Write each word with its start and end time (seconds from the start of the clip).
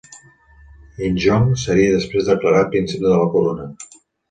Injong 1.09 1.45
seria 1.65 1.93
després 1.97 2.33
declarat 2.33 2.73
príncep 2.75 3.07
de 3.07 3.15
la 3.15 3.31
corona. 3.37 3.71